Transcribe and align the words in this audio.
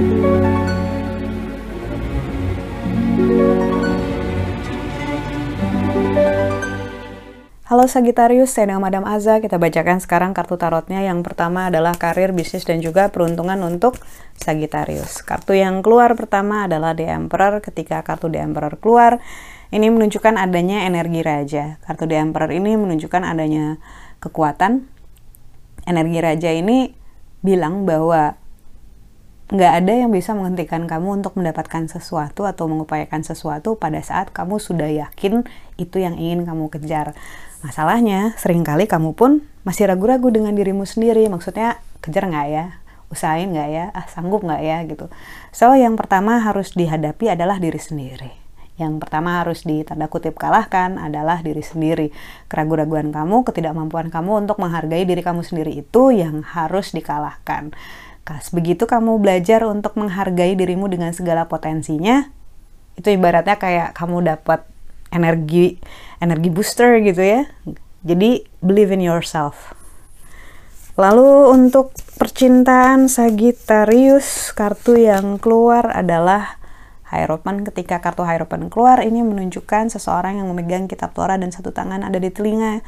Halo 0.00 0.16
Sagittarius, 7.84 8.56
saya 8.56 8.72
dengan 8.72 8.80
Madam 8.80 9.04
Aza. 9.04 9.44
Kita 9.44 9.60
bacakan 9.60 10.00
sekarang 10.00 10.32
kartu 10.32 10.56
tarotnya. 10.56 11.04
Yang 11.04 11.20
pertama 11.28 11.68
adalah 11.68 11.92
karir, 12.00 12.32
bisnis, 12.32 12.64
dan 12.64 12.80
juga 12.80 13.12
peruntungan 13.12 13.60
untuk 13.60 14.00
Sagittarius. 14.40 15.20
Kartu 15.20 15.52
yang 15.52 15.84
keluar 15.84 16.16
pertama 16.16 16.64
adalah 16.64 16.96
The 16.96 17.04
Emperor. 17.04 17.60
Ketika 17.60 18.00
kartu 18.00 18.32
The 18.32 18.40
Emperor 18.40 18.80
keluar, 18.80 19.20
ini 19.68 19.92
menunjukkan 19.92 20.40
adanya 20.40 20.88
energi 20.88 21.20
raja. 21.20 21.76
Kartu 21.84 22.08
The 22.08 22.24
Emperor 22.24 22.48
ini 22.48 22.72
menunjukkan 22.72 23.20
adanya 23.20 23.76
kekuatan. 24.24 24.88
Energi 25.84 26.18
raja 26.24 26.56
ini 26.56 26.96
bilang 27.44 27.84
bahwa 27.84 28.39
nggak 29.50 29.72
ada 29.82 29.92
yang 30.06 30.14
bisa 30.14 30.30
menghentikan 30.30 30.86
kamu 30.86 31.22
untuk 31.22 31.34
mendapatkan 31.34 31.90
sesuatu 31.90 32.46
atau 32.46 32.70
mengupayakan 32.70 33.26
sesuatu 33.26 33.74
pada 33.74 33.98
saat 33.98 34.30
kamu 34.30 34.62
sudah 34.62 34.86
yakin 34.86 35.42
itu 35.74 35.96
yang 35.98 36.14
ingin 36.14 36.46
kamu 36.46 36.70
kejar. 36.70 37.18
Masalahnya, 37.60 38.32
sering 38.40 38.64
kali 38.64 38.88
kamu 38.88 39.12
pun 39.12 39.44
masih 39.68 39.90
ragu-ragu 39.90 40.32
dengan 40.32 40.56
dirimu 40.56 40.88
sendiri. 40.88 41.28
Maksudnya, 41.28 41.82
kejar 42.00 42.30
nggak 42.30 42.48
ya? 42.48 42.64
Usahain 43.12 43.52
nggak 43.52 43.68
ya? 43.68 43.84
Ah, 43.92 44.08
sanggup 44.08 44.40
nggak 44.40 44.62
ya? 44.64 44.80
Gitu. 44.88 45.12
So, 45.52 45.74
yang 45.76 45.98
pertama 46.00 46.40
harus 46.40 46.72
dihadapi 46.72 47.28
adalah 47.28 47.60
diri 47.60 47.76
sendiri. 47.76 48.39
Yang 48.80 49.04
pertama 49.04 49.44
harus 49.44 49.68
ditanda 49.68 50.08
kutip 50.08 50.40
kalahkan 50.40 50.96
adalah 50.96 51.44
diri 51.44 51.60
sendiri. 51.60 52.16
Keraguan-raguan 52.48 53.12
kamu, 53.12 53.44
ketidakmampuan 53.44 54.08
kamu 54.08 54.48
untuk 54.48 54.56
menghargai 54.56 55.04
diri 55.04 55.20
kamu 55.20 55.44
sendiri 55.44 55.84
itu 55.84 56.08
yang 56.16 56.40
harus 56.40 56.96
dikalahkan. 56.96 57.76
Kas 58.24 58.48
begitu 58.48 58.88
kamu 58.88 59.20
belajar 59.20 59.68
untuk 59.68 60.00
menghargai 60.00 60.56
dirimu 60.56 60.88
dengan 60.88 61.12
segala 61.12 61.44
potensinya, 61.44 62.32
itu 62.96 63.12
ibaratnya 63.12 63.60
kayak 63.60 63.92
kamu 63.92 64.24
dapat 64.24 64.64
energi 65.12 65.76
energi 66.24 66.48
booster 66.48 67.04
gitu 67.04 67.20
ya. 67.20 67.40
Jadi 68.00 68.48
believe 68.64 68.96
in 68.96 69.04
yourself. 69.04 69.76
Lalu 70.96 71.52
untuk 71.52 71.96
percintaan 72.20 73.08
Sagittarius, 73.08 74.52
kartu 74.52 75.00
yang 75.00 75.40
keluar 75.40 75.88
adalah 75.88 76.59
Hierophant. 77.10 77.66
Ketika 77.66 77.98
kartu 77.98 78.22
Hierophant 78.22 78.70
keluar, 78.70 79.02
ini 79.02 79.20
menunjukkan 79.26 79.90
seseorang 79.90 80.38
yang 80.38 80.46
memegang 80.46 80.86
kitab 80.86 81.10
Torah 81.12 81.36
dan 81.36 81.50
satu 81.50 81.74
tangan 81.74 82.06
ada 82.06 82.22
di 82.22 82.30
telinga. 82.30 82.86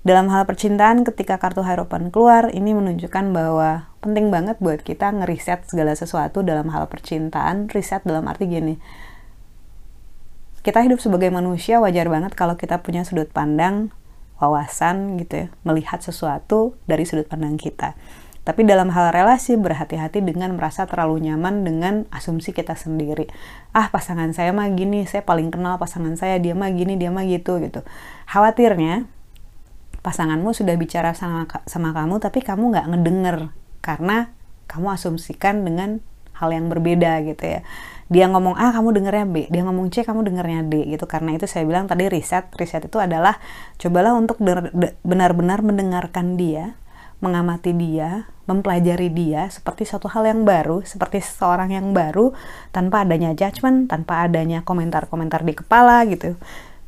Dalam 0.00 0.32
hal 0.32 0.44
percintaan, 0.48 1.04
ketika 1.08 1.40
kartu 1.40 1.64
Hierophant 1.64 2.12
keluar, 2.12 2.52
ini 2.52 2.76
menunjukkan 2.76 3.32
bahwa 3.32 3.88
penting 4.04 4.28
banget 4.28 4.60
buat 4.60 4.84
kita 4.84 5.12
ngeriset 5.12 5.64
segala 5.68 5.96
sesuatu 5.96 6.44
dalam 6.44 6.68
hal 6.68 6.88
percintaan. 6.92 7.72
Riset 7.72 8.04
dalam 8.04 8.28
arti 8.28 8.48
gini, 8.48 8.76
kita 10.60 10.84
hidup 10.84 11.00
sebagai 11.00 11.32
manusia 11.32 11.80
wajar 11.80 12.12
banget 12.12 12.36
kalau 12.36 12.60
kita 12.60 12.84
punya 12.84 13.00
sudut 13.00 13.32
pandang 13.32 13.88
wawasan 14.40 15.20
gitu 15.20 15.44
ya 15.44 15.46
melihat 15.64 16.00
sesuatu 16.00 16.76
dari 16.84 17.04
sudut 17.04 17.28
pandang 17.28 17.56
kita 17.56 17.96
tapi 18.40 18.64
dalam 18.64 18.88
hal 18.88 19.12
relasi 19.12 19.60
berhati-hati 19.60 20.24
dengan 20.24 20.56
merasa 20.56 20.88
terlalu 20.88 21.28
nyaman 21.28 21.60
dengan 21.60 21.94
asumsi 22.08 22.56
kita 22.56 22.72
sendiri. 22.72 23.28
Ah 23.76 23.92
pasangan 23.92 24.32
saya 24.32 24.50
mah 24.56 24.66
gini 24.72 25.04
saya 25.04 25.20
paling 25.20 25.52
kenal 25.52 25.76
pasangan 25.76 26.16
saya 26.16 26.40
dia 26.40 26.56
mah 26.56 26.72
gini 26.72 26.96
dia 26.96 27.12
mah 27.12 27.28
gitu 27.28 27.60
gitu. 27.60 27.84
Khawatirnya 28.24 29.04
pasanganmu 30.00 30.56
sudah 30.56 30.72
bicara 30.80 31.12
sama 31.12 31.44
sama 31.68 31.92
kamu 31.92 32.16
tapi 32.16 32.40
kamu 32.40 32.72
nggak 32.72 32.86
ngedenger 32.88 33.36
karena 33.84 34.32
kamu 34.72 34.88
asumsikan 34.96 35.60
dengan 35.60 36.00
hal 36.40 36.48
yang 36.56 36.72
berbeda 36.72 37.20
gitu 37.28 37.44
ya. 37.44 37.60
Dia 38.08 38.26
ngomong 38.26 38.56
A 38.56 38.72
kamu 38.72 38.96
dengernya 38.96 39.26
B. 39.28 39.36
Dia 39.52 39.62
ngomong 39.68 39.92
C 39.92 40.02
kamu 40.02 40.24
dengernya 40.26 40.66
D 40.66 40.88
gitu. 40.88 41.04
Karena 41.04 41.36
itu 41.36 41.44
saya 41.44 41.68
bilang 41.68 41.86
tadi 41.86 42.08
riset 42.08 42.48
riset 42.56 42.88
itu 42.88 42.96
adalah 42.96 43.36
cobalah 43.76 44.16
untuk 44.16 44.40
benar-benar 45.04 45.60
mendengarkan 45.60 46.40
dia 46.40 46.79
mengamati 47.20 47.76
dia 47.76 48.28
mempelajari 48.50 49.14
dia 49.14 49.46
seperti 49.46 49.86
suatu 49.86 50.10
hal 50.10 50.26
yang 50.26 50.42
baru 50.42 50.82
seperti 50.82 51.22
seseorang 51.22 51.70
yang 51.70 51.94
baru 51.94 52.34
tanpa 52.74 53.06
adanya 53.06 53.30
judgement 53.30 53.86
tanpa 53.86 54.26
adanya 54.26 54.66
komentar-komentar 54.66 55.46
di 55.46 55.54
kepala 55.54 56.02
gitu. 56.10 56.34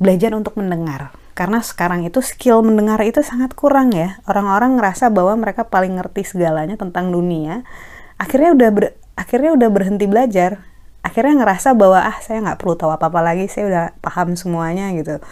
Belajar 0.02 0.34
untuk 0.34 0.58
mendengar. 0.58 1.14
Karena 1.32 1.62
sekarang 1.62 2.02
itu 2.02 2.18
skill 2.18 2.60
mendengar 2.66 2.98
itu 3.06 3.22
sangat 3.22 3.54
kurang 3.54 3.94
ya. 3.94 4.18
Orang-orang 4.26 4.76
ngerasa 4.76 5.08
bahwa 5.14 5.38
mereka 5.38 5.64
paling 5.70 5.96
ngerti 5.96 6.26
segalanya 6.26 6.74
tentang 6.74 7.14
dunia. 7.14 7.62
Akhirnya 8.18 8.52
udah 8.52 8.70
ber, 8.74 8.84
akhirnya 9.14 9.54
udah 9.54 9.68
berhenti 9.70 10.10
belajar. 10.10 10.66
Akhirnya 11.06 11.46
ngerasa 11.46 11.78
bahwa 11.78 12.02
ah 12.02 12.18
saya 12.18 12.42
nggak 12.42 12.58
perlu 12.58 12.74
tahu 12.74 12.90
apa 12.90 13.06
apa 13.08 13.20
lagi 13.22 13.46
saya 13.46 13.64
udah 13.70 13.84
paham 14.02 14.34
semuanya 14.34 14.90
gitu. 14.98 15.22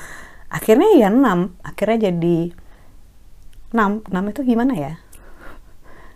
Akhirnya 0.51 0.89
ya 0.95 1.11
enam 1.11 1.59
akhirnya 1.67 2.11
jadi 2.11 2.55
enam. 3.71 4.03
Enam 4.07 4.25
itu 4.31 4.41
gimana 4.43 4.75
ya? 4.77 4.93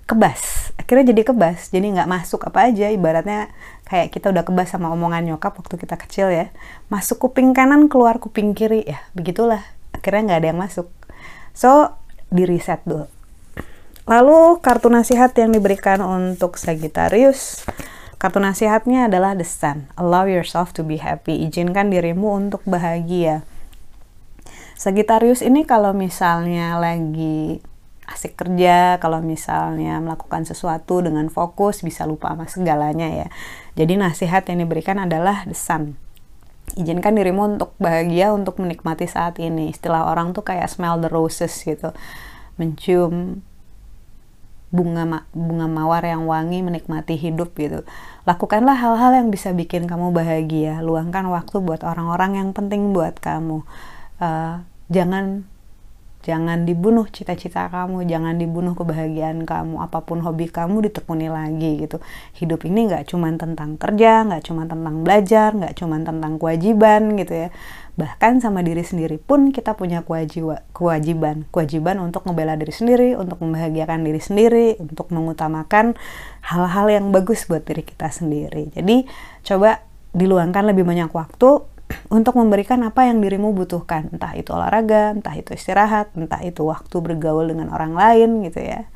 Kebas. 0.04 0.74
Akhirnya 0.76 1.14
jadi 1.16 1.22
kebas. 1.24 1.72
Jadi 1.72 1.96
nggak 1.96 2.10
masuk 2.10 2.44
apa 2.44 2.68
aja. 2.68 2.92
Ibaratnya 2.92 3.50
kayak 3.88 4.12
kita 4.12 4.30
udah 4.30 4.44
kebas 4.44 4.68
sama 4.70 4.92
omongan 4.92 5.24
nyokap 5.24 5.56
waktu 5.56 5.80
kita 5.80 5.96
kecil 5.96 6.28
ya. 6.28 6.52
Masuk 6.92 7.18
kuping 7.22 7.56
kanan 7.56 7.88
keluar 7.88 8.20
kuping 8.20 8.52
kiri. 8.52 8.84
Ya 8.84 9.00
begitulah. 9.16 9.64
Akhirnya 9.96 10.34
nggak 10.34 10.40
ada 10.44 10.48
yang 10.52 10.60
masuk. 10.60 10.92
So 11.56 11.96
di 12.28 12.44
reset 12.44 12.84
dulu. 12.84 13.08
Lalu 14.04 14.60
kartu 14.60 14.92
nasihat 14.92 15.32
yang 15.32 15.56
diberikan 15.56 16.04
untuk 16.04 16.60
Sagittarius. 16.60 17.64
Kartu 18.20 18.36
nasihatnya 18.36 19.08
adalah 19.08 19.32
The 19.32 19.48
Sun. 19.48 19.88
Allow 19.96 20.28
yourself 20.28 20.76
to 20.76 20.84
be 20.84 21.00
happy. 21.00 21.48
Izinkan 21.48 21.88
dirimu 21.88 22.36
untuk 22.36 22.60
bahagia. 22.68 23.48
Sagittarius 24.74 25.40
ini 25.40 25.62
kalau 25.62 25.94
misalnya 25.94 26.74
lagi 26.78 27.62
asik 28.04 28.36
kerja, 28.36 29.00
kalau 29.00 29.24
misalnya 29.24 29.96
melakukan 30.02 30.44
sesuatu 30.44 31.00
dengan 31.00 31.32
fokus 31.32 31.80
bisa 31.80 32.04
lupa 32.04 32.36
sama 32.36 32.44
segalanya 32.50 33.08
ya. 33.08 33.28
Jadi 33.78 33.96
nasihat 33.96 34.44
yang 34.50 34.66
diberikan 34.66 35.00
adalah 35.00 35.48
The 35.48 35.56
Sun. 35.56 35.96
Izinkan 36.74 37.16
dirimu 37.16 37.56
untuk 37.56 37.76
bahagia, 37.80 38.32
untuk 38.32 38.60
menikmati 38.60 39.08
saat 39.08 39.40
ini. 39.40 39.72
Istilah 39.72 40.10
orang 40.10 40.36
tuh 40.36 40.44
kayak 40.44 40.68
smell 40.68 41.00
the 41.00 41.08
roses 41.08 41.54
gitu. 41.64 41.92
Mencium 42.60 43.44
bunga 44.74 45.06
ma 45.06 45.18
bunga 45.30 45.70
mawar 45.70 46.02
yang 46.02 46.26
wangi 46.26 46.66
menikmati 46.66 47.14
hidup 47.14 47.54
gitu. 47.54 47.86
Lakukanlah 48.26 48.74
hal-hal 48.74 49.14
yang 49.14 49.28
bisa 49.30 49.54
bikin 49.54 49.86
kamu 49.86 50.10
bahagia. 50.10 50.82
Luangkan 50.82 51.30
waktu 51.30 51.62
buat 51.62 51.86
orang-orang 51.86 52.42
yang 52.42 52.50
penting 52.50 52.90
buat 52.90 53.22
kamu. 53.22 53.62
Uh, 54.18 54.62
jangan 54.92 55.46
jangan 56.24 56.64
dibunuh 56.64 57.04
cita-cita 57.12 57.68
kamu, 57.68 58.08
jangan 58.08 58.40
dibunuh 58.40 58.72
kebahagiaan 58.72 59.44
kamu. 59.44 59.80
Apa 59.84 60.02
pun 60.02 60.24
hobi 60.24 60.48
kamu 60.48 60.88
ditekuni 60.88 61.28
lagi 61.28 61.84
gitu. 61.84 62.00
Hidup 62.38 62.64
ini 62.64 62.88
nggak 62.88 63.12
cuma 63.12 63.28
tentang 63.36 63.76
kerja, 63.76 64.24
nggak 64.24 64.42
cuma 64.48 64.64
tentang 64.64 65.04
belajar, 65.04 65.52
nggak 65.52 65.74
cuma 65.76 66.00
tentang 66.00 66.40
kewajiban 66.40 67.16
gitu 67.20 67.46
ya 67.46 67.48
bahkan 67.94 68.42
sama 68.42 68.66
diri 68.66 68.82
sendiri 68.82 69.22
pun 69.22 69.54
kita 69.54 69.78
punya 69.78 70.02
kewajiban 70.02 71.46
kewajiban 71.54 72.02
untuk 72.02 72.26
membela 72.26 72.58
diri 72.58 72.74
sendiri 72.74 73.14
untuk 73.14 73.38
membahagiakan 73.38 74.02
diri 74.02 74.18
sendiri 74.18 74.66
untuk 74.82 75.14
mengutamakan 75.14 75.94
hal-hal 76.42 76.90
yang 76.90 77.14
bagus 77.14 77.46
buat 77.46 77.62
diri 77.62 77.86
kita 77.86 78.10
sendiri 78.10 78.74
jadi 78.74 79.06
coba 79.46 79.86
diluangkan 80.10 80.74
lebih 80.74 80.82
banyak 80.82 81.10
waktu 81.14 81.62
untuk 82.12 82.36
memberikan 82.36 82.82
apa 82.84 83.08
yang 83.08 83.20
dirimu 83.20 83.52
butuhkan 83.54 84.12
entah 84.12 84.32
itu 84.36 84.52
olahraga 84.52 85.14
entah 85.16 85.34
itu 85.36 85.56
istirahat 85.56 86.12
entah 86.16 86.40
itu 86.44 86.64
waktu 86.64 86.96
bergaul 87.00 87.48
dengan 87.48 87.72
orang 87.72 87.96
lain 87.96 88.44
gitu 88.44 88.60
ya 88.60 88.88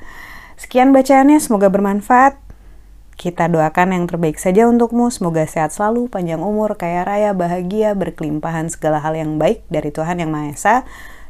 sekian 0.61 0.93
bacaannya 0.93 1.39
semoga 1.41 1.73
bermanfaat 1.73 2.49
kita 3.19 3.51
doakan 3.51 3.99
yang 3.99 4.05
terbaik 4.07 4.39
saja 4.39 4.71
untukmu. 4.71 5.11
Semoga 5.11 5.43
sehat 5.43 5.75
selalu, 5.75 6.07
panjang 6.07 6.39
umur, 6.39 6.79
kaya 6.79 7.03
raya, 7.03 7.35
bahagia, 7.35 7.99
berkelimpahan 7.99 8.71
segala 8.71 9.03
hal 9.03 9.19
yang 9.19 9.43
baik 9.43 9.67
dari 9.67 9.91
Tuhan 9.91 10.23
Yang 10.23 10.31
Maha 10.31 10.49
Esa. 10.55 10.77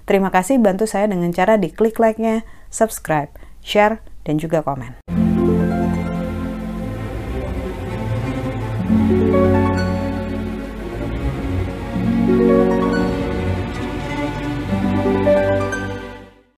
Terima 0.04 0.28
kasih 0.28 0.60
bantu 0.60 0.84
saya 0.84 1.08
dengan 1.08 1.32
cara 1.32 1.56
diklik 1.56 1.96
like-nya, 1.96 2.44
subscribe, 2.68 3.32
share, 3.64 4.04
dan 4.28 4.36
juga 4.36 4.60
komen. 4.60 5.00
thank 8.88 9.20
you 9.52 9.57